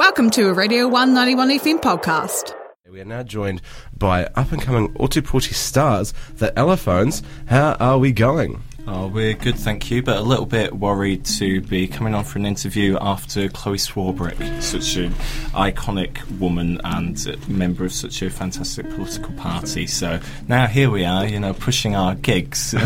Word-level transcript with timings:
Welcome 0.00 0.30
to 0.30 0.48
a 0.48 0.54
Radio 0.54 0.88
One 0.88 1.12
91 1.12 1.50
FM 1.58 1.82
podcast. 1.82 2.54
We 2.90 3.02
are 3.02 3.04
now 3.04 3.22
joined 3.22 3.60
by 3.98 4.24
up 4.34 4.50
and 4.50 4.62
coming 4.62 4.94
Ōtepoti 4.94 5.52
stars, 5.52 6.14
the 6.36 6.50
Allophones. 6.52 7.22
How 7.48 7.74
are 7.74 7.98
we 7.98 8.10
going? 8.10 8.62
Oh, 8.86 9.08
we're 9.08 9.34
good, 9.34 9.56
thank 9.56 9.90
you, 9.90 10.02
but 10.02 10.16
a 10.16 10.22
little 10.22 10.46
bit 10.46 10.74
worried 10.74 11.26
to 11.26 11.60
be 11.60 11.86
coming 11.86 12.14
on 12.14 12.24
for 12.24 12.38
an 12.38 12.46
interview 12.46 12.96
after 12.98 13.50
Chloe 13.50 13.76
Swarbrick, 13.76 14.62
such 14.62 14.96
an 14.96 15.12
iconic 15.52 16.26
woman 16.38 16.80
and 16.82 17.46
member 17.46 17.84
of 17.84 17.92
such 17.92 18.22
a 18.22 18.30
fantastic 18.30 18.88
political 18.88 19.34
party. 19.34 19.86
So 19.86 20.18
now 20.48 20.66
here 20.66 20.88
we 20.88 21.04
are, 21.04 21.26
you 21.26 21.38
know, 21.38 21.52
pushing 21.52 21.94
our 21.94 22.14
gigs. 22.14 22.70
Fair 22.78 22.80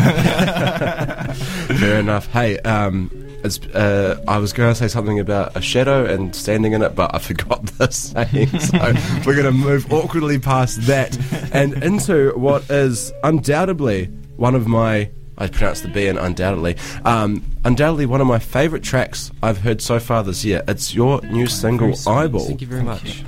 enough. 1.97 2.27
Hey, 2.27 2.59
um, 2.59 3.09
it's, 3.13 3.24
uh, 3.73 4.21
I 4.27 4.37
was 4.37 4.53
going 4.53 4.73
to 4.73 4.75
say 4.75 4.87
something 4.87 5.19
about 5.19 5.55
a 5.55 5.61
shadow 5.61 6.05
and 6.05 6.35
standing 6.35 6.73
in 6.73 6.81
it, 6.81 6.95
but 6.95 7.13
I 7.13 7.19
forgot 7.29 7.65
the 7.77 7.91
saying. 7.91 8.59
So 8.59 8.77
we're 9.25 9.35
going 9.35 9.45
to 9.45 9.51
move 9.51 9.91
awkwardly 9.91 10.39
past 10.39 10.81
that 10.87 11.17
and 11.53 11.83
into 11.83 12.31
what 12.37 12.69
is 12.69 13.11
undoubtedly 13.23 14.05
one 14.35 14.55
of 14.55 14.67
my. 14.67 15.09
I 15.37 15.47
pronounced 15.47 15.83
the 15.83 15.89
B 15.89 16.07
in 16.07 16.17
undoubtedly. 16.17 16.77
Um, 17.03 17.43
undoubtedly, 17.65 18.05
one 18.05 18.21
of 18.21 18.27
my 18.27 18.39
favourite 18.39 18.85
tracks 18.85 19.31
I've 19.43 19.57
heard 19.57 19.81
so 19.81 19.99
far 19.99 20.23
this 20.23 20.45
year. 20.45 20.63
It's 20.65 20.95
your 20.95 21.21
new 21.23 21.45
single, 21.47 21.93
Eyeball. 22.07 22.45
Thank 22.45 22.61
you 22.61 22.67
very 22.67 22.83
much. 22.83 23.21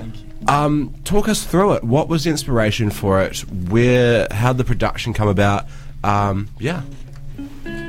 Um, 0.46 0.94
talk 1.04 1.28
us 1.28 1.44
through 1.44 1.74
it. 1.74 1.84
What 1.84 2.08
was 2.08 2.24
the 2.24 2.30
inspiration 2.30 2.88
for 2.88 3.20
it? 3.20 3.40
Where? 3.40 4.26
How 4.30 4.54
did 4.54 4.58
the 4.58 4.64
production 4.64 5.12
come 5.12 5.28
about? 5.28 5.66
Um, 6.02 6.48
yeah. 6.58 6.82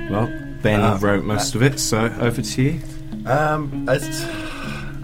well, 0.10 0.28
Ben 0.62 0.82
Uh, 0.82 0.98
wrote 1.00 1.24
most 1.24 1.56
of 1.56 1.64
it, 1.64 1.80
so 1.80 2.14
over 2.20 2.42
to 2.42 2.62
you. 2.62 2.82
Um, 3.26 3.86
it's 3.88 4.26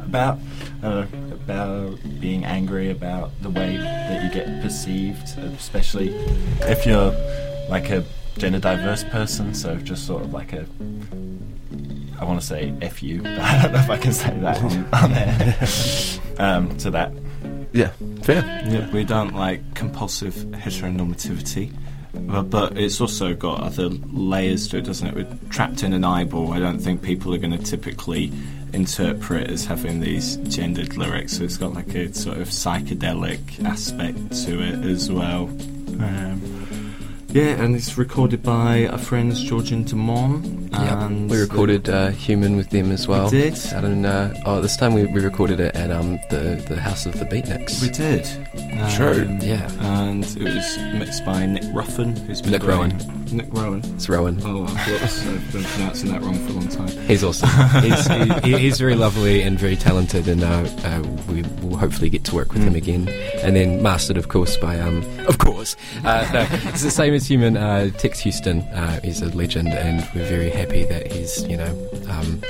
about 0.04 0.40
uh, 0.84 1.06
about 1.32 1.98
being 2.20 2.46
angry 2.46 2.92
about 2.92 3.32
the 3.42 3.50
way 3.50 3.78
that 3.78 4.24
you 4.24 4.30
get 4.32 4.62
perceived, 4.62 5.38
especially 5.58 6.10
if 6.62 6.86
you're 6.86 7.14
like 7.70 7.90
a 7.90 8.04
gender 8.38 8.60
diverse 8.60 9.04
person. 9.06 9.54
So 9.54 9.76
just 9.78 10.06
sort 10.06 10.24
of 10.24 10.34
like 10.34 10.54
a, 10.54 10.66
I 12.20 12.26
want 12.26 12.40
to 12.40 12.46
say 12.46 12.74
f 12.82 13.02
you, 13.02 13.22
but 13.24 13.40
I 13.40 13.62
don't 13.64 13.72
know 13.74 13.80
if 13.80 13.90
I 13.90 13.98
can 13.98 14.14
say 14.14 14.38
that 14.40 14.62
on, 14.62 14.86
on 14.94 15.14
air. 15.14 15.58
um, 16.40 16.78
to 16.80 16.92
that. 16.92 17.12
Yeah. 17.74 17.92
Fair. 18.24 18.42
Yeah, 18.68 18.90
we 18.92 19.04
don't 19.04 19.36
like 19.36 19.76
compulsive 19.76 20.34
heteronormativity, 20.34 21.74
but, 22.16 22.78
it's 22.78 23.00
also 23.02 23.34
got 23.34 23.62
other 23.62 23.90
layers 24.12 24.68
to 24.70 24.78
it, 24.78 24.86
doesn't 24.86 25.08
it? 25.08 25.16
We're 25.16 25.50
trapped 25.50 25.84
in 25.84 25.94
an 25.94 26.04
eyeball. 26.04 26.54
I 26.54 26.60
don't 26.60 26.80
think 26.80 27.02
people 27.02 27.34
are 27.34 27.38
going 27.38 27.58
to 27.58 27.64
typically 27.64 28.32
interpret 28.74 29.50
as 29.50 29.66
having 29.66 30.00
these 30.02 30.38
gendered 30.38 30.98
lyrics. 30.98 31.38
So 31.38 31.44
it's 31.44 31.58
got 31.58 31.74
like 31.74 31.94
a 31.96 32.14
sort 32.14 32.38
of 32.38 32.50
psychedelic 32.50 33.64
aspect 33.64 34.18
to 34.46 34.62
it 34.62 34.86
as 34.86 35.12
well. 35.12 35.44
Um, 36.00 36.42
yeah, 37.30 37.62
and 37.62 37.76
it's 37.76 37.98
recorded 37.98 38.44
by 38.44 38.88
our 38.88 38.98
friends 38.98 39.44
George 39.44 39.72
and 39.72 39.88
Yeah, 40.76 41.06
and 41.06 41.30
we 41.30 41.40
recorded 41.40 41.90
uh, 41.90 42.10
"Human" 42.10 42.56
with 42.58 42.70
them 42.70 42.92
as 42.92 43.08
well. 43.08 43.30
did? 43.30 43.58
Out 43.74 43.84
in, 43.84 44.06
uh, 44.06 44.34
oh, 44.46 44.62
this 44.62 44.76
time 44.78 44.94
we, 44.94 45.06
we 45.06 45.22
recorded 45.22 45.60
it 45.60 45.76
at 45.76 45.92
um, 45.92 46.20
the 46.30 46.64
the 46.68 46.80
House 46.80 47.06
of 47.06 47.18
the 47.20 47.26
Beatniks. 47.26 47.82
We 47.82 47.90
did. 47.90 48.26
True. 48.96 49.26
Um, 49.26 49.40
Yeah. 49.42 49.70
And 49.80 50.24
it 50.26 50.44
was 50.44 50.78
mixed 51.00 51.26
by 51.26 51.46
Nick 51.46 51.64
Ruffin, 51.74 52.16
who's 52.16 52.42
been 52.42 52.52
Nick 52.52 52.62
doing- 52.62 52.72
Rowan. 52.92 53.12
Nick 53.32 53.48
Rowan. 53.54 53.82
It's 53.96 54.08
Rowan. 54.08 54.40
Oh, 54.46 54.66
whoops. 54.66 55.26
I've 55.26 55.52
been 55.52 55.64
pronouncing 55.64 56.12
that 56.12 56.22
wrong 56.22 56.36
for 56.46 56.52
a 56.52 56.56
long 56.56 56.68
time. 56.68 56.88
He's 57.08 57.24
awesome. 57.24 57.50
he's, 57.82 58.44
he, 58.44 58.58
he's 58.60 58.78
very 58.80 58.96
lovely 58.96 59.42
and 59.42 59.58
very 59.58 59.76
talented, 59.76 60.28
and 60.28 60.44
uh, 60.44 60.68
uh, 60.84 61.02
we 61.30 61.42
will 61.62 61.76
hopefully 61.78 62.10
get 62.10 62.24
to 62.26 62.36
work 62.36 62.54
with 62.54 62.62
him 62.64 62.76
again. 62.76 63.08
And 63.44 63.56
then 63.56 63.82
mastered, 63.82 64.18
of 64.18 64.28
course, 64.30 64.58
by 64.58 64.80
um, 64.80 65.04
of 65.28 65.38
course, 65.40 65.76
uh, 66.04 66.30
no, 66.34 66.48
it's 66.70 66.84
the 66.84 66.92
same 66.92 67.14
as 67.16 67.28
Human. 67.28 67.58
Uh, 67.58 67.90
Tex 67.98 68.20
Houston, 68.20 68.62
uh, 68.74 69.00
he's 69.02 69.22
a 69.22 69.30
legend, 69.36 69.70
and 69.70 70.08
we're 70.14 70.28
very 70.30 70.50
happy 70.52 70.65
that 70.66 71.12
he's 71.12 71.44
you 71.48 71.58
know 71.58 71.90
um, 72.10 72.42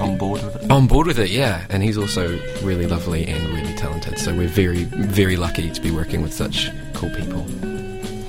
On 0.00 0.16
board 0.16 0.42
with 0.42 0.56
it. 0.64 0.70
on 0.70 0.86
board 0.86 1.06
with 1.06 1.18
it. 1.18 1.30
Yeah, 1.30 1.64
and 1.68 1.82
he's 1.82 1.98
also 1.98 2.38
really 2.62 2.86
lovely 2.86 3.26
and 3.26 3.48
really 3.48 3.74
talented. 3.74 4.18
So 4.18 4.34
we're 4.34 4.48
very 4.48 4.84
very 4.84 5.36
lucky 5.36 5.70
to 5.70 5.80
be 5.80 5.90
working 5.90 6.22
with 6.22 6.32
such 6.32 6.70
cool 6.94 7.10
people. 7.10 7.44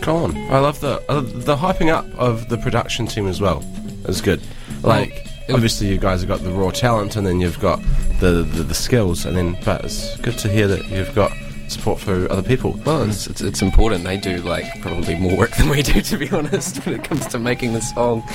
Come 0.02 0.16
on. 0.18 0.38
I 0.52 0.60
love 0.60 0.80
the 0.80 1.02
uh, 1.10 1.22
the 1.22 1.56
hyping 1.56 1.90
up 1.90 2.06
of 2.18 2.50
the 2.50 2.58
production 2.58 3.06
team 3.08 3.28
as 3.28 3.40
well. 3.42 3.64
It's 4.06 4.22
good. 4.22 4.42
Like 4.84 5.26
Well, 5.48 5.56
obviously 5.56 5.88
you 5.88 5.98
guys 5.98 6.22
have 6.22 6.30
got 6.30 6.42
the 6.42 6.52
raw 6.52 6.72
talent 6.72 7.16
and 7.16 7.26
then 7.26 7.40
you've 7.40 7.60
got 7.60 7.80
the, 8.20 8.44
the 8.44 8.64
the 8.64 8.74
skills 8.74 9.26
and 9.26 9.36
then 9.38 9.58
but 9.64 9.86
it's 9.86 10.18
good 10.18 10.38
to 10.40 10.50
hear 10.50 10.68
that 10.68 10.88
you've 10.90 11.14
got 11.16 11.32
support 11.68 12.00
for 12.00 12.32
other 12.32 12.42
people. 12.44 12.80
Well, 12.86 13.04
it's, 13.04 13.28
it's, 13.28 13.42
it's 13.42 13.62
important. 13.62 14.06
They 14.06 14.16
do 14.16 14.38
like 14.38 14.64
probably 14.82 15.16
more 15.16 15.36
work 15.38 15.52
than 15.58 15.68
we 15.68 15.82
do, 15.82 16.00
to 16.02 16.18
be 16.18 16.30
honest, 16.30 16.78
when 16.86 16.96
it 16.96 17.04
comes 17.04 17.28
to 17.28 17.40
making 17.40 17.74
the 17.74 17.82
song. 17.82 18.24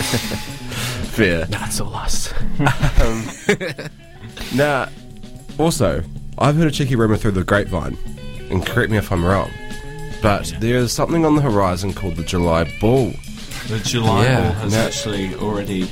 Fair. 1.12 1.47
Nah, 1.49 1.67
it's 1.67 1.81
all 1.81 1.95
us. 1.95 2.33
Um, 3.00 3.89
now, 4.55 4.89
also, 5.59 6.03
I've 6.39 6.56
heard 6.56 6.69
a 6.69 6.71
cheeky 6.71 6.97
rumour 6.97 7.17
through 7.17 7.33
the 7.33 7.45
grapevine, 7.45 7.97
and 8.50 8.65
correct 8.65 8.91
me 8.91 8.97
if 8.97 9.12
I'm 9.12 9.25
wrong, 9.25 9.51
but 10.22 10.55
there 10.61 10.77
is 10.78 10.93
something 10.93 11.25
on 11.27 11.37
the 11.37 11.43
horizon 11.43 11.93
called 11.93 12.17
the 12.17 12.25
July 12.25 12.65
Ball. 12.81 13.12
The 13.69 13.78
July 13.84 14.25
Yeah. 14.25 14.41
ball 14.43 14.53
has 14.53 14.72
No. 14.72 14.78
actually 14.78 15.34
already 15.37 15.83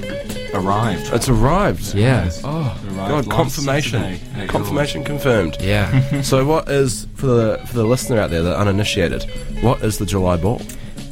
arrived. 0.55 1.13
It's 1.13 1.29
arrived. 1.29 1.95
Yeah. 1.95 2.31
Oh, 2.43 2.77
Arrived 2.97 3.29
God, 3.29 3.31
confirmation. 3.31 4.19
Confirmation 4.49 5.05
confirmed. 5.05 5.57
Yeah. 5.61 6.23
so, 6.23 6.45
what 6.47 6.69
is, 6.69 7.07
for 7.15 7.27
the, 7.27 7.61
for 7.67 7.75
the 7.75 7.85
listener 7.85 8.19
out 8.21 8.31
there, 8.31 8.43
the 8.43 8.59
uninitiated, 8.59 9.25
what 9.61 9.83
is 9.83 9.99
the 9.99 10.07
July 10.07 10.37
Ball? 10.37 10.61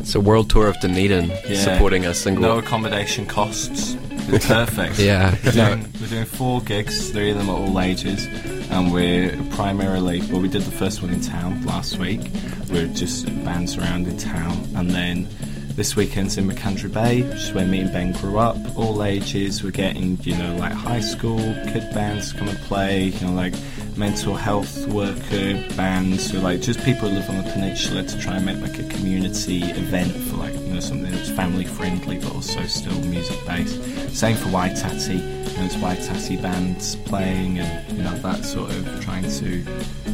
It's 0.08 0.14
a 0.14 0.20
world 0.20 0.48
tour 0.48 0.68
of 0.68 0.80
Dunedin 0.80 1.28
Yeah. 1.46 1.56
supporting 1.62 2.06
a 2.06 2.14
single. 2.14 2.42
No 2.42 2.56
accommodation 2.56 3.26
costs. 3.26 3.94
It's 4.28 4.46
perfect. 4.58 4.98
Yeah. 4.98 5.34
We're 5.44 5.52
No. 5.52 5.66
doing, 5.68 5.92
we're 6.00 6.06
doing 6.06 6.24
four 6.24 6.62
gigs, 6.62 7.10
three 7.10 7.30
of 7.30 7.36
them 7.36 7.50
at 7.50 7.52
all 7.52 7.78
ages, 7.78 8.26
and 8.70 8.90
we're 8.90 9.36
primarily, 9.50 10.22
well, 10.30 10.40
we 10.40 10.48
did 10.48 10.62
the 10.62 10.70
first 10.70 11.02
one 11.02 11.12
in 11.12 11.20
town 11.20 11.62
last 11.66 11.98
week. 11.98 12.22
We're 12.70 12.86
just 12.86 13.26
bands 13.44 13.76
around 13.76 14.06
in 14.06 14.16
town, 14.16 14.66
and 14.76 14.90
then 14.90 15.28
this 15.78 15.94
weekend's 15.94 16.36
in 16.36 16.48
Macandrew 16.48 16.92
Bay, 16.92 17.22
which 17.22 17.36
is 17.36 17.52
where 17.52 17.64
me 17.64 17.78
and 17.78 17.92
Ben 17.92 18.10
grew 18.10 18.36
up. 18.36 18.56
All 18.76 19.04
ages, 19.04 19.62
we're 19.62 19.70
getting, 19.70 20.18
you 20.22 20.36
know, 20.36 20.56
like 20.56 20.72
high 20.72 20.98
school 20.98 21.38
kid 21.38 21.94
bands 21.94 22.32
to 22.32 22.38
come 22.38 22.48
and 22.48 22.58
play, 22.62 23.04
you 23.04 23.20
know, 23.24 23.32
like 23.32 23.54
mental 23.96 24.34
health 24.34 24.88
worker 24.88 25.54
bands, 25.76 26.34
or 26.34 26.40
like 26.40 26.60
just 26.62 26.80
people 26.80 27.08
who 27.08 27.14
live 27.14 27.30
on 27.30 27.36
the 27.44 27.50
peninsula 27.52 28.02
to 28.02 28.18
try 28.18 28.38
and 28.38 28.46
make 28.46 28.60
like 28.60 28.80
a 28.80 28.88
community 28.88 29.62
event 29.62 30.10
for 30.12 30.38
like, 30.38 30.52
you 30.52 30.74
know, 30.74 30.80
something 30.80 31.12
that's 31.12 31.30
family 31.30 31.64
friendly 31.64 32.18
but 32.18 32.34
also 32.34 32.60
still 32.64 32.98
music 33.02 33.38
based. 33.46 33.80
Same 34.16 34.34
for 34.34 34.48
Waitati, 34.48 35.14
you 35.14 35.20
know, 35.20 35.64
it's 35.64 36.08
Tatty 36.08 36.38
bands 36.38 36.96
playing 36.96 37.60
and, 37.60 37.96
you 37.96 38.02
know, 38.02 38.14
that 38.18 38.44
sort 38.44 38.70
of 38.70 39.00
trying 39.04 39.30
to, 39.30 39.64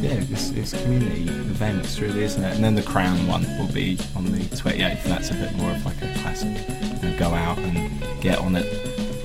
yeah, 0.05 0.23
it's, 0.29 0.51
it's 0.51 0.73
community 0.83 1.23
events 1.23 1.99
really, 1.99 2.23
isn't 2.23 2.43
it? 2.43 2.55
And 2.55 2.63
then 2.63 2.75
the 2.75 2.83
Crown 2.83 3.25
one 3.27 3.43
will 3.57 3.71
be 3.73 3.97
on 4.15 4.25
the 4.25 4.39
28th, 4.39 5.03
that's 5.03 5.31
a 5.31 5.33
bit 5.33 5.55
more 5.55 5.71
of 5.71 5.85
like 5.85 6.01
a 6.01 6.13
classic, 6.19 6.57
you 7.03 7.09
know, 7.09 7.17
go 7.17 7.29
out 7.33 7.57
and 7.57 8.21
get 8.21 8.37
on 8.39 8.55
it 8.55 8.65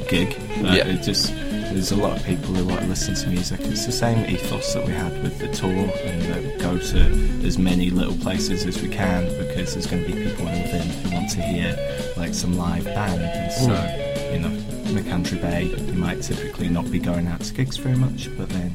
gig. 0.08 0.36
But 0.62 0.74
Yeah. 0.74 0.86
it 0.86 1.02
just, 1.02 1.32
there's 1.34 1.92
a 1.92 1.96
lot 1.96 2.16
of 2.16 2.24
people 2.24 2.54
who 2.54 2.64
like 2.64 2.80
to 2.80 2.86
listen 2.86 3.14
to 3.14 3.28
music. 3.28 3.60
It's 3.60 3.86
the 3.86 3.92
same 3.92 4.28
ethos 4.28 4.74
that 4.74 4.86
we 4.86 4.92
had 4.92 5.22
with 5.22 5.38
the 5.38 5.48
tour 5.48 5.70
and 5.70 6.22
that 6.22 6.58
go 6.58 6.78
to 6.78 7.00
as 7.46 7.58
many 7.58 7.90
little 7.90 8.16
places 8.16 8.64
as 8.66 8.80
we 8.82 8.88
can 8.88 9.24
because 9.38 9.74
there's 9.74 9.86
going 9.86 10.04
to 10.04 10.12
be 10.12 10.24
people 10.24 10.48
in 10.48 10.62
within 10.62 10.88
who 10.88 11.14
want 11.14 11.30
to 11.30 11.42
hear 11.42 11.76
like 12.16 12.34
some 12.34 12.56
live 12.56 12.84
band. 12.84 13.20
And 13.22 13.52
so, 13.52 13.70
mm. 13.70 14.32
you 14.32 14.38
know, 14.40 14.70
in 14.88 14.94
the 14.96 15.08
country 15.08 15.38
Bay, 15.38 15.64
you 15.64 15.92
might 15.92 16.22
typically 16.22 16.68
not 16.68 16.90
be 16.90 16.98
going 16.98 17.26
out 17.28 17.40
to 17.40 17.54
gigs 17.54 17.76
very 17.76 17.96
much, 17.96 18.28
but 18.36 18.48
then, 18.48 18.74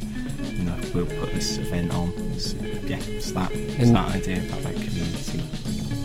you 0.65 0.71
know, 0.71 0.77
we'll 0.93 1.19
put 1.19 1.33
this 1.33 1.57
event 1.57 1.93
on. 1.93 2.11
It's, 2.33 2.53
yeah, 2.53 2.97
it's 2.97 3.31
that, 3.31 3.51
it's 3.51 3.83
And- 3.83 3.95
that 3.95 4.15
idea 4.15 4.37
about 4.37 4.61
that 4.63 4.73
community. 4.75 5.41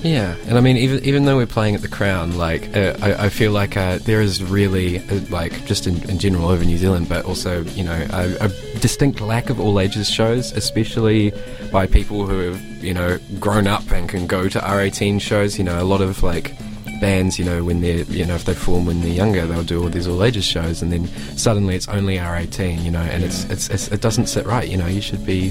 Yeah, 0.03 0.35
and 0.49 0.57
I 0.57 0.63
mean, 0.63 0.79
even 0.79 1.05
even 1.05 1.25
though 1.27 1.37
we're 1.37 1.47
playing 1.47 1.75
at 1.75 1.83
the 1.83 1.89
Crown, 1.89 2.39
like 2.39 2.75
uh, 2.75 2.97
I, 3.03 3.27
I 3.27 3.29
feel 3.29 3.53
like 3.53 3.77
uh, 3.77 3.99
there 3.99 4.23
is 4.23 4.43
really 4.43 4.99
uh, 4.99 5.21
like 5.29 5.67
just 5.67 5.87
in, 5.87 6.09
in 6.09 6.19
general 6.19 6.49
over 6.49 6.65
New 6.65 6.79
Zealand, 6.79 7.07
but 7.07 7.27
also 7.27 7.65
you 7.65 7.85
know 7.85 8.07
a, 8.11 8.47
a 8.47 8.49
distinct 8.81 9.21
lack 9.21 9.51
of 9.51 9.61
all 9.61 9.79
ages 9.79 10.09
shows, 10.09 10.53
especially 10.53 11.35
by 11.71 11.87
people 11.87 12.25
who 12.27 12.39
have 12.51 12.63
you 12.83 12.95
know 12.95 13.19
grown 13.39 13.67
up 13.67 13.91
and 13.91 14.09
can 14.09 14.27
go 14.27 14.49
to 14.49 14.59
R18 14.59 15.21
shows. 15.21 15.59
You 15.59 15.65
know, 15.65 15.83
a 15.83 15.85
lot 15.85 16.01
of 16.01 16.23
like 16.23 16.55
bands, 17.01 17.39
you 17.39 17.45
know, 17.45 17.65
when 17.65 17.81
they're 17.81 18.05
you 18.05 18.25
know 18.25 18.35
if 18.35 18.45
they 18.45 18.55
form 18.55 18.87
when 18.87 19.01
they're 19.01 19.11
younger, 19.11 19.47
they'll 19.47 19.65
do 19.65 19.83
all 19.83 19.89
these 19.89 20.07
all 20.07 20.23
ages 20.23 20.45
shows, 20.45 20.83
and 20.83 20.93
then 20.93 21.07
suddenly 21.37 21.75
it's 21.75 21.89
only 21.89 22.17
R18. 22.17 22.83
You 22.83 22.91
know, 22.91 23.01
and 23.01 23.25
it's, 23.25 23.45
it's 23.45 23.69
it's 23.71 23.89
it 23.89 24.01
doesn't 24.01 24.27
sit 24.27 24.47
right. 24.47 24.69
You 24.69 24.77
know, 24.77 24.87
you 24.87 25.01
should 25.01 25.25
be 25.25 25.51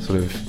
sort 0.00 0.18
of 0.18 0.48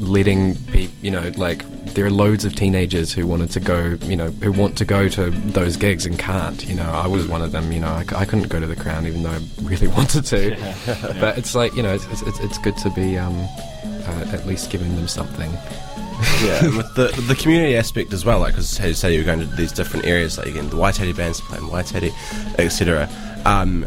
letting 0.00 0.54
pe 0.66 0.88
you 1.02 1.10
know, 1.10 1.32
like 1.36 1.64
there 1.94 2.04
are 2.04 2.10
loads 2.10 2.44
of 2.44 2.54
teenagers 2.54 3.12
who 3.12 3.26
wanted 3.26 3.50
to 3.52 3.60
go, 3.60 3.96
you 4.02 4.16
know, 4.16 4.30
who 4.30 4.52
want 4.52 4.76
to 4.78 4.84
go 4.84 5.08
to 5.08 5.30
those 5.30 5.76
gigs 5.76 6.06
and 6.06 6.18
can't. 6.18 6.66
You 6.66 6.74
know, 6.74 6.90
I 6.90 7.06
was 7.06 7.26
one 7.26 7.42
of 7.42 7.52
them. 7.52 7.72
You 7.72 7.80
know, 7.80 7.92
I 7.92 8.24
couldn't 8.24 8.48
go 8.48 8.60
to 8.60 8.66
the 8.66 8.76
Crown 8.76 9.06
even 9.06 9.22
though 9.22 9.30
I 9.30 9.40
really 9.62 9.88
wanted 9.88 10.24
to. 10.26 10.56
But 11.20 11.38
it's 11.38 11.54
like 11.54 11.74
you 11.74 11.82
know, 11.82 11.94
it's 11.94 12.06
it's, 12.22 12.40
it's 12.40 12.58
good 12.58 12.76
to 12.78 12.90
be 12.90 13.18
um, 13.18 13.34
uh, 14.06 14.26
at 14.32 14.46
least 14.46 14.70
giving 14.70 14.94
them 14.96 15.08
something. 15.08 15.50
yeah, 16.44 16.62
with 16.76 16.94
the 16.94 17.12
with 17.16 17.28
the 17.28 17.34
community 17.34 17.76
aspect 17.76 18.12
as 18.12 18.24
well, 18.24 18.38
like 18.40 18.52
because 18.54 18.78
as 18.80 18.86
you 18.88 18.94
say 18.94 19.14
you're 19.14 19.24
going 19.24 19.40
to 19.40 19.46
these 19.56 19.72
different 19.72 20.06
areas, 20.06 20.38
like 20.38 20.46
again 20.48 20.68
the 20.70 20.76
Waitati 20.76 21.12
bands 21.12 21.40
playing 21.40 21.68
Waitati, 21.68 22.12
etc. 22.58 23.08
Um, 23.44 23.86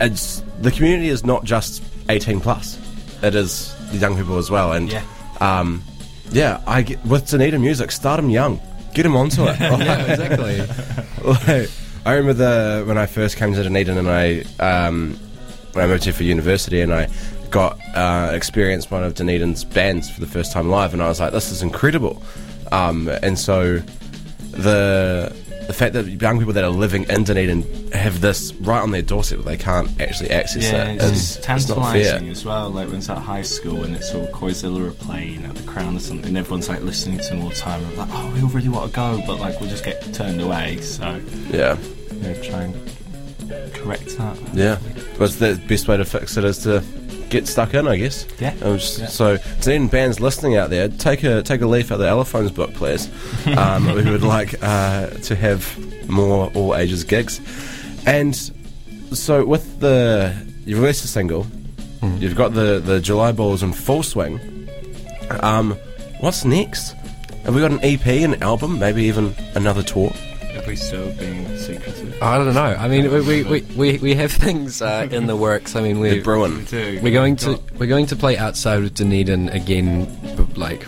it's 0.00 0.42
the 0.60 0.70
community 0.70 1.08
is 1.08 1.24
not 1.24 1.44
just 1.44 1.82
18 2.08 2.40
plus; 2.40 2.78
it 3.22 3.34
is 3.34 3.74
the 3.90 3.98
young 3.98 4.16
people 4.16 4.38
as 4.38 4.50
well. 4.50 4.72
And 4.72 4.90
Yeah. 4.90 5.02
um, 5.40 5.82
yeah, 6.30 6.60
I 6.66 6.82
get, 6.82 7.04
with 7.06 7.26
Dunedin 7.28 7.60
music, 7.60 7.90
start 7.90 8.18
them 8.20 8.30
young, 8.30 8.60
get 8.94 9.02
them 9.04 9.16
onto 9.16 9.44
it. 9.46 9.56
yeah, 9.60 10.04
exactly. 10.12 10.58
like, 11.24 11.70
I 12.06 12.12
remember 12.14 12.32
the 12.34 12.84
when 12.86 12.96
I 12.98 13.06
first 13.06 13.36
came 13.36 13.52
to 13.54 13.62
Dunedin 13.62 13.98
and 13.98 14.08
I 14.08 14.44
um, 14.58 15.18
when 15.72 15.84
I 15.84 15.88
moved 15.88 16.04
here 16.04 16.12
for 16.12 16.22
university 16.24 16.80
and 16.80 16.92
I 16.94 17.08
got 17.50 17.78
uh, 17.94 18.30
experienced 18.32 18.90
one 18.90 19.04
of 19.04 19.14
Dunedin's 19.14 19.64
bands 19.64 20.10
for 20.10 20.20
the 20.20 20.26
first 20.26 20.52
time 20.52 20.68
live 20.70 20.92
and 20.92 21.02
I 21.02 21.08
was 21.08 21.20
like, 21.20 21.32
this 21.32 21.50
is 21.50 21.62
incredible. 21.62 22.22
Um, 22.72 23.08
and 23.22 23.38
so 23.38 23.78
the 24.52 25.34
the 25.66 25.74
fact 25.74 25.92
that 25.92 26.06
young 26.06 26.38
people 26.38 26.54
that 26.54 26.64
are 26.64 26.70
living 26.70 27.04
in 27.10 27.24
Dunedin 27.24 27.92
have 27.92 28.22
this 28.22 28.54
right 28.54 28.80
on 28.80 28.90
their 28.90 29.02
doorstep 29.02 29.40
they 29.40 29.58
can't 29.58 30.00
actually 30.00 30.30
access 30.30 30.64
Yeah, 30.64 30.92
it 30.92 30.94
it's 31.02 31.36
it's 31.36 31.46
tantalising 31.46 32.30
as 32.30 32.42
well. 32.44 32.70
Like 32.70 32.88
when 32.88 32.96
it's 32.96 33.10
at 33.10 33.18
high 33.18 33.42
school 33.42 33.84
and 33.84 33.94
it's 33.94 34.14
all 34.14 34.26
Koizilla 34.28 34.96
playing 34.98 35.44
at 35.44 35.54
the 35.54 35.62
Crown 35.64 35.94
or 35.96 36.00
something, 36.00 36.34
everyone's 36.36 36.68
like 36.70 36.80
listening 36.80 37.18
to 37.18 37.24
them 37.28 37.42
all 37.42 37.50
the 37.50 37.54
time. 37.54 37.84
And 37.84 37.98
like, 37.98 38.08
oh, 38.10 38.30
we 38.34 38.40
all 38.40 38.48
really 38.48 38.70
want 38.70 38.90
to 38.90 38.96
go, 38.96 39.22
but 39.26 39.40
like 39.40 39.60
we'll 39.60 39.68
just 39.68 39.84
get 39.84 40.02
turned 40.14 40.40
away. 40.40 40.78
So 40.80 41.20
Yeah. 41.50 41.76
yeah, 42.22 42.42
try 42.42 42.62
and 42.62 43.74
correct 43.74 44.16
that. 44.16 44.36
Yeah. 44.54 44.76
What's 45.18 45.36
the 45.36 45.62
best 45.68 45.86
way 45.86 45.98
to 45.98 46.04
fix 46.06 46.36
it 46.38 46.44
is 46.44 46.58
to 46.60 46.80
get 47.30 47.46
stuck 47.48 47.74
in, 47.74 47.86
I 47.88 47.96
guess. 47.96 48.26
Yeah. 48.40 48.54
Um, 48.62 48.76
s- 48.76 48.98
Yeah. 48.98 49.06
So, 49.06 49.36
Dunedin 49.60 49.88
bands 49.88 50.20
listening 50.20 50.56
out 50.56 50.70
there, 50.70 50.88
take 50.88 51.22
a 51.24 51.42
take 51.42 51.60
a 51.60 51.66
leaf 51.66 51.90
out 51.90 51.94
of 51.94 52.00
the 52.00 52.06
Allophones 52.06 52.54
book, 52.54 52.72
please. 52.74 53.08
Um, 53.56 53.86
we 53.94 54.02
would 54.10 54.22
like 54.22 54.54
uh, 54.62 55.08
to 55.08 55.34
have 55.36 56.08
more 56.08 56.50
all 56.54 56.74
ages 56.76 57.04
gigs. 57.04 57.40
And 58.06 58.34
so, 59.12 59.44
with 59.44 59.80
the 59.80 60.34
you've 60.66 60.80
released 60.80 61.04
a 61.04 61.08
single, 61.08 61.46
you've 62.18 62.36
got 62.36 62.54
the 62.54 62.78
the 62.84 63.00
July 63.00 63.32
balls 63.32 63.62
in 63.62 63.72
full 63.72 64.02
swing. 64.02 64.40
Um, 65.40 65.76
what's 66.20 66.44
next? 66.44 66.92
Have 67.44 67.54
we 67.54 67.60
got 67.60 67.70
an 67.70 67.80
EP, 67.82 68.06
an 68.06 68.42
album, 68.42 68.78
maybe 68.78 69.04
even 69.04 69.34
another 69.54 69.82
tour? 69.82 70.12
Are 70.68 70.72
we 70.72 70.76
still 70.76 71.10
being 71.12 71.56
secretive? 71.56 72.22
I 72.22 72.36
don't 72.36 72.52
know. 72.52 72.60
I 72.60 72.88
mean, 72.88 73.10
we 73.10 73.20
we, 73.22 73.42
we, 73.42 73.60
we, 73.74 73.98
we 73.98 74.14
have 74.16 74.30
things 74.30 74.82
uh, 74.82 75.08
in 75.10 75.26
the 75.26 75.34
works. 75.34 75.74
I 75.74 75.80
mean, 75.80 75.98
They're 76.02 76.16
we 76.16 76.20
brewing. 76.20 76.64
do. 76.64 77.00
we're 77.02 77.10
going 77.10 77.36
to 77.36 77.58
we're 77.78 77.86
going 77.86 78.04
to 78.04 78.16
play 78.16 78.36
outside 78.36 78.82
of 78.82 78.92
Dunedin 78.92 79.48
again, 79.48 80.06
like 80.56 80.86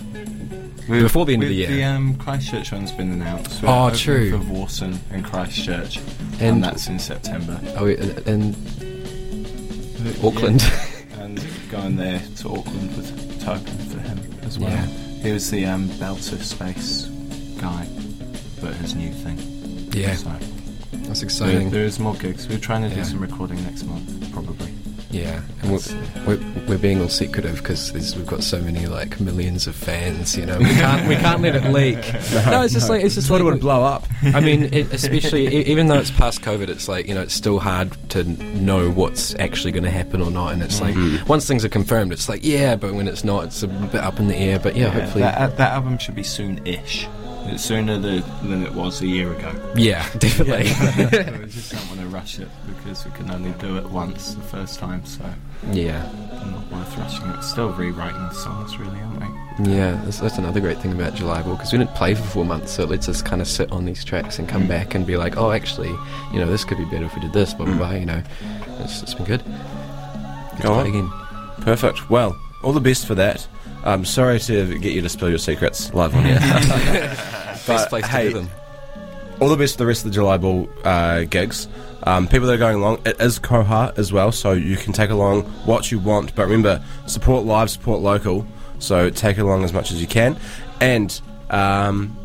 We've- 0.87 1.03
before 1.03 1.25
the 1.25 1.33
end 1.33 1.45
of 1.45 1.49
the 1.49 1.55
year. 1.55 1.69
The 1.71 1.85
um, 1.85 2.15
Christchurch 2.17 2.73
one's 2.73 2.93
been 2.93 3.11
announced. 3.11 3.63
We're 3.63 3.71
Oh, 3.71 3.91
true. 3.95 4.33
For 4.33 4.45
Warson 4.53 4.99
and 5.11 5.25
Christchurch, 5.25 5.97
and, 5.97 6.43
And- 6.43 6.65
that's 6.65 6.87
in 6.89 6.99
September. 6.99 7.59
oh, 7.79 7.87
we- 7.87 7.97
in 7.97 8.55
Auckland. 10.23 10.63
and 11.19 11.43
going 11.71 11.97
there 11.97 12.21
to 12.37 12.49
Auckland 12.51 12.95
with 12.99 13.43
Token 13.43 13.79
for 13.89 13.99
him 14.01 14.21
as 14.43 14.59
well. 14.59 14.69
Yeah. 14.69 14.85
He 15.23 15.33
was 15.33 15.51
the 15.51 15.65
um, 15.65 15.89
Belter 15.89 16.39
Space 16.43 17.07
guy, 17.59 17.87
but 18.61 18.75
his 18.75 18.95
new 18.95 19.11
thing. 19.11 19.39
Yeah, 19.93 20.15
So 20.15 20.29
that's 20.93 21.21
there, 21.21 21.25
exciting. 21.25 21.71
there 21.71 21.85
is 21.85 21.99
more 21.99 22.15
gigs. 22.15 22.49
We're 22.49 22.59
trying 22.59 22.83
to 22.83 22.89
Yeah. 22.89 22.97
do 22.97 23.05
some 23.05 23.21
recording 23.21 23.63
next 23.65 23.85
month, 23.85 24.33
probably. 24.33 24.73
Yeah, 25.13 25.43
and 25.63 25.73
we're, 25.73 25.81
we're, 26.25 26.67
we're 26.69 26.79
being 26.79 27.01
all 27.01 27.09
secretive 27.09 27.57
because 27.57 27.93
we've 27.93 28.27
got 28.29 28.45
so 28.45 28.61
many 28.63 28.87
like 28.87 29.19
millions 29.19 29.67
of 29.67 29.75
fans. 29.75 30.37
You 30.37 30.47
know, 30.47 30.57
we 30.57 30.67
can't 30.67 31.09
we 31.09 31.17
can't 31.17 31.43
let 31.43 31.57
it 31.57 31.65
leak. 31.73 31.97
No, 32.51 32.63
it's 32.63 32.73
just 32.73 32.89
like 32.89 33.03
it's 33.03 33.17
just 33.17 33.27
Thought 33.27 33.35
like 33.35 33.41
it 33.41 33.45
would 33.45 33.61
blow 33.61 33.83
up. 33.83 34.07
I 34.23 34.39
mean, 34.39 34.73
it, 34.73 34.93
especially 34.93 35.49
e- 35.49 35.65
even 35.67 35.89
though 35.89 35.99
it's 35.99 36.13
past 36.13 36.43
COVID, 36.43 36.69
it's 36.69 36.87
like 36.87 37.09
you 37.09 37.15
know 37.15 37.23
it's 37.23 37.35
still 37.35 37.59
hard 37.59 37.97
to 38.11 38.23
know 38.23 38.89
what's 38.89 39.35
actually 39.41 39.73
going 39.73 39.83
to 39.83 39.91
happen 39.91 40.23
or 40.23 40.31
not. 40.31 40.53
And 40.53 40.63
it's 40.63 40.81
like 40.81 40.95
mm-hmm. 40.95 41.27
once 41.27 41.45
things 41.45 41.65
are 41.65 41.69
confirmed, 41.69 42.13
it's 42.13 42.29
like 42.29 42.45
yeah, 42.45 42.77
but 42.77 42.95
when 42.95 43.09
it's 43.09 43.25
not, 43.25 43.47
it's 43.47 43.65
a 43.65 43.67
bit 43.67 43.97
up 43.97 44.21
in 44.21 44.29
the 44.29 44.37
air. 44.37 44.61
But 44.61 44.77
yeah, 44.77 44.91
hopefully, 44.91 45.23
that, 45.23 45.57
that 45.57 45.73
album 45.73 45.99
should 45.99 46.15
be 46.15 46.23
soon-ish. 46.23 47.09
It's 47.51 47.65
sooner 47.65 47.99
the, 47.99 48.25
than 48.45 48.63
it 48.63 48.73
was 48.73 49.03
a 49.03 49.07
year 49.07 49.33
ago. 49.33 49.53
yeah, 49.75 50.09
definitely. 50.19 50.65
we 51.39 51.47
just 51.47 51.73
don't 51.73 51.87
want 51.89 52.01
to 52.01 52.07
rush 52.07 52.39
it 52.39 52.49
because 52.67 53.05
we 53.05 53.11
can 53.11 53.29
only 53.31 53.51
do 53.53 53.77
it 53.77 53.85
once 53.91 54.35
the 54.35 54.43
first 54.43 54.79
time, 54.79 55.05
so 55.05 55.25
yeah, 55.73 56.03
not 56.47 56.71
worth 56.71 56.97
rushing 56.97 57.27
it. 57.29 57.43
Still 57.43 57.73
rewriting 57.73 58.23
the 58.23 58.35
songs, 58.35 58.79
really, 58.79 59.01
aren't 59.01 59.21
we? 59.21 59.73
yeah. 59.75 60.01
That's, 60.05 60.21
that's 60.21 60.39
another 60.39 60.61
great 60.61 60.79
thing 60.79 60.93
about 60.93 61.15
July 61.15 61.43
Ball 61.43 61.57
because 61.57 61.73
we 61.73 61.79
didn't 61.79 61.95
play 61.97 62.15
for 62.15 62.23
four 62.23 62.45
months, 62.45 62.73
so 62.73 62.85
it 62.85 62.91
lets 62.91 63.09
us 63.09 63.21
kind 63.21 63.43
of 63.43 63.49
sit 63.49 63.71
on 63.73 63.85
these 63.85 64.05
tracks 64.05 64.39
and 64.39 64.49
come 64.49 64.65
mm. 64.65 64.69
back 64.69 64.95
and 64.95 65.05
be 65.05 65.17
like, 65.17 65.37
oh, 65.37 65.51
actually, 65.51 65.91
you 66.33 66.39
know, 66.39 66.47
this 66.47 66.65
could 66.65 66.79
be 66.79 66.85
better 66.85 67.07
if 67.07 67.15
we 67.17 67.21
did 67.21 67.33
this. 67.33 67.53
Blah 67.53 67.67
blah 67.67 67.77
blah. 67.77 67.91
You 67.93 68.07
know, 68.07 68.23
it's, 68.79 69.03
it's 69.03 69.15
been 69.15 69.27
good. 69.27 69.43
Good 69.43 70.63
Go 70.63 70.69
to 70.69 70.81
on. 70.81 70.87
again. 70.87 71.11
Perfect. 71.63 72.09
Well, 72.11 72.41
all 72.63 72.73
the 72.73 72.81
best 72.81 73.07
for 73.07 73.17
that. 73.17 73.47
I'm 73.83 74.05
sorry 74.05 74.39
to 74.41 74.79
get 74.79 74.93
you 74.93 75.01
to 75.01 75.09
spill 75.09 75.31
your 75.31 75.39
secrets 75.39 75.93
live 75.95 76.15
on 76.15 76.25
here. 76.25 77.17
Best 77.67 77.89
place 77.89 78.05
to 78.05 78.11
hey, 78.11 78.29
do 78.29 78.35
them. 78.35 78.51
all 79.41 79.49
the 79.49 79.57
best 79.57 79.75
for 79.75 79.79
the 79.79 79.87
rest 79.87 80.05
of 80.05 80.11
the 80.11 80.15
July 80.15 80.37
Ball 80.37 80.69
uh, 80.85 81.25
gigs. 81.25 81.69
Um, 82.03 82.27
people 82.27 82.47
that 82.47 82.55
are 82.55 82.59
going 82.59 82.77
along, 82.77 83.03
it 83.05 83.21
is 83.21 83.39
Koha 83.39 83.97
as 83.99 84.13
well, 84.13 84.33
so 84.33 84.53
you 84.53 84.77
can 84.77 84.93
take 84.93 85.11
along 85.11 85.43
what 85.67 85.91
you 85.93 85.99
want. 85.99 86.35
But 86.35 86.45
remember, 86.45 86.83
support 87.07 87.45
live, 87.45 87.71
support 87.71 88.01
local. 88.01 88.47
So 88.79 89.11
take 89.11 89.37
along 89.39 89.65
as 89.65 89.73
much 89.73 89.91
as 89.93 90.01
you 90.01 90.07
can. 90.07 90.39
And 90.81 91.21
um, 91.51 92.17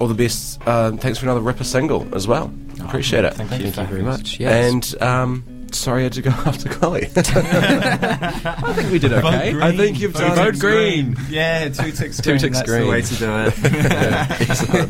all 0.00 0.08
the 0.08 0.14
best. 0.14 0.60
Uh, 0.66 0.92
thanks 0.92 1.18
for 1.18 1.26
another 1.26 1.40
Ripper 1.40 1.64
single 1.64 2.08
as 2.14 2.26
well. 2.26 2.50
Appreciate 2.82 3.24
it. 3.26 3.34
Thank 3.34 3.50
you, 3.62 3.70
Thank 3.70 3.90
you 3.90 3.96
very 3.96 4.02
much. 4.02 4.40
Yes. 4.40 4.94
And 4.94 5.02
um, 5.02 5.44
sorry 5.74 6.00
I 6.00 6.04
had 6.04 6.12
to 6.14 6.22
go 6.22 6.30
after 6.46 6.68
Chloe. 6.68 7.08
I 7.16 8.72
think 8.74 8.90
we 8.92 8.98
did 8.98 9.12
okay. 9.12 9.54
I 9.60 9.76
think 9.76 10.00
you've 10.00 10.12
done 10.14 10.34
Vote 10.36 10.58
green. 10.58 11.16
Yeah, 11.28 11.68
two 11.68 11.92
ticks 11.92 12.18
Two 12.18 12.30
green. 12.30 12.38
ticks 12.40 12.58
That's 12.58 12.68
green. 12.70 12.82
the 12.84 12.90
way 12.90 13.02
to 13.02 13.14
do 13.16 13.30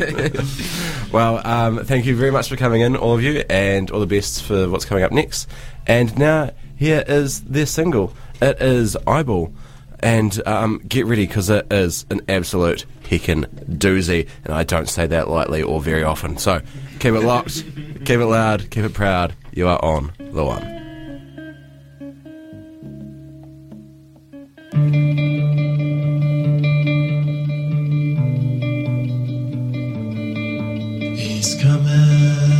it. 0.04 0.40
Well, 1.12 1.44
um, 1.44 1.84
thank 1.84 2.06
you 2.06 2.14
very 2.14 2.30
much 2.30 2.48
for 2.48 2.54
coming 2.56 2.82
in, 2.82 2.94
all 2.94 3.14
of 3.14 3.22
you, 3.22 3.42
and 3.50 3.90
all 3.90 3.98
the 3.98 4.06
best 4.06 4.44
for 4.44 4.68
what's 4.68 4.84
coming 4.84 5.02
up 5.02 5.10
next. 5.10 5.48
And 5.84 6.16
now, 6.16 6.52
here 6.76 7.02
is 7.04 7.40
their 7.40 7.66
single. 7.66 8.14
It 8.40 8.62
is 8.62 8.96
Eyeball. 9.08 9.52
And 9.98 10.40
um, 10.46 10.80
get 10.88 11.06
ready 11.06 11.26
because 11.26 11.50
it 11.50 11.66
is 11.72 12.06
an 12.10 12.20
absolute 12.28 12.86
heckin' 13.02 13.44
doozy. 13.76 14.28
And 14.44 14.54
I 14.54 14.62
don't 14.62 14.88
say 14.88 15.08
that 15.08 15.28
lightly 15.28 15.62
or 15.64 15.80
very 15.80 16.04
often. 16.04 16.38
So 16.38 16.60
keep 17.00 17.12
it 17.14 17.20
locked, 17.22 17.64
keep 18.04 18.20
it 18.20 18.26
loud, 18.26 18.70
keep 18.70 18.84
it 18.84 18.94
proud. 18.94 19.34
You 19.52 19.66
are 19.66 19.84
on 19.84 20.12
the 20.18 20.44
one. 20.44 20.62
He's 31.16 31.60
coming 31.60 32.59